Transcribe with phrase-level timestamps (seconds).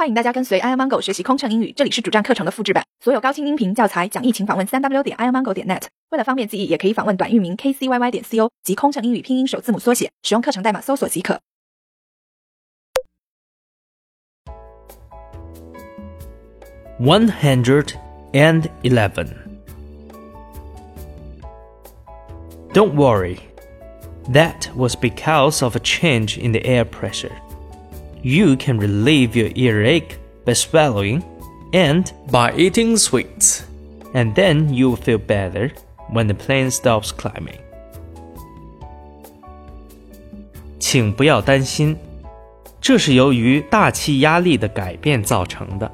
[0.00, 5.82] 欢迎大家跟随 iomongo 学习空乘英语，这里是主站课程的复制版，所有高清音频教材讲义，请访问三 w 点 iomongo 点 net。
[6.08, 11.38] 为了方便记忆，也可以访问短域名 kcyy 点 co 及空乘英语拼音首字母缩写，使用课程代码搜索即可。
[16.98, 17.92] One hundred
[18.32, 19.28] and eleven.
[22.72, 23.36] Don't worry.
[24.32, 27.32] That was because of a change in the air pressure.
[28.22, 31.22] You can relieve your earache by swallowing
[31.72, 33.62] and by eating sweets.
[34.12, 35.70] and then you will feel better
[36.10, 37.58] when the plane stops climbing.
[40.78, 41.96] 请不要担心，
[42.80, 45.90] 这是由于大气压力的改变造成的。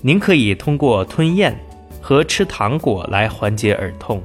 [0.00, 1.58] 您可以通过吞咽
[2.00, 4.22] 和吃糖果来缓解耳痛。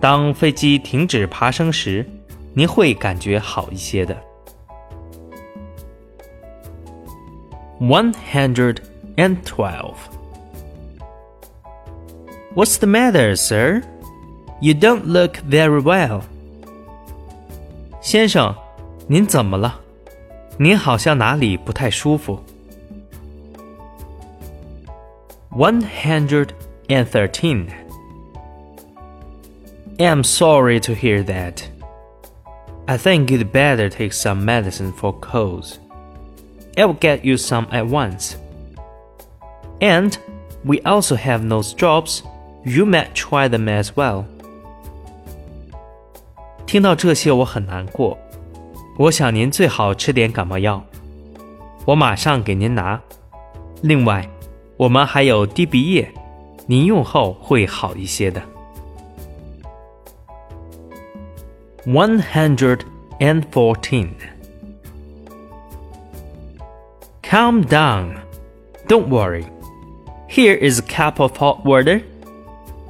[0.00, 2.06] 当飞机停止爬升时，
[2.54, 4.16] 您会感觉好一些的。
[7.79, 8.81] One hundred
[9.17, 9.97] and twelve.
[12.53, 13.83] What's the matter, sir?
[14.61, 16.21] You don't look very well.
[18.01, 18.55] 先生，
[19.07, 19.81] 您怎么了？
[20.57, 22.41] 您好像哪里不太舒服。
[25.51, 26.49] One hundred
[26.87, 27.67] and thirteen.
[29.97, 31.63] I'm sorry to hear that.
[32.85, 35.79] I think you'd better take some medicine for colds.
[36.75, 38.35] I will get you some at once.
[39.79, 40.13] And
[40.63, 42.21] we also have nose drops.
[42.65, 44.25] You might try them as well.
[46.65, 48.17] 听到这些，我很难过。
[48.97, 50.83] 我想您最好吃点感冒药。
[51.85, 52.99] 我马上给您拿。
[53.81, 54.27] 另外，
[54.77, 56.11] 我们还有滴鼻液，
[56.65, 58.41] 您用后会好一些的。
[61.85, 62.79] One hundred
[63.19, 64.07] and fourteen.
[67.29, 68.17] Calm down.
[68.87, 69.45] Don't worry.
[70.27, 72.01] Here is a cup of hot water.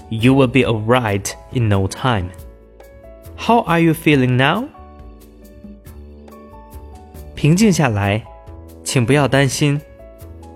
[0.10, 2.30] You will be alright in no time.
[3.38, 4.66] How are you feeling now?
[7.36, 8.24] 平静下来，
[8.84, 9.80] 请不要担心。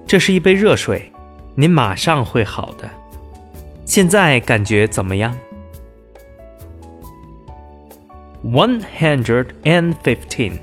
[0.07, 1.12] 这是一杯热水，
[1.56, 2.90] 您马上会好的。
[3.85, 5.38] 现在感觉怎么样？
[8.44, 10.59] One hundred and fifteen.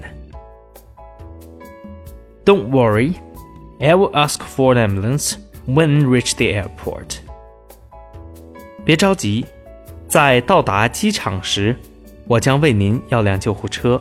[2.45, 3.15] Don't worry,
[3.81, 5.35] I will ask for an ambulance
[5.67, 7.19] when reach the airport.
[8.85, 9.45] 别着急，
[10.09, 11.77] 在到达机场时，
[12.27, 14.01] 我将为您要辆救护车。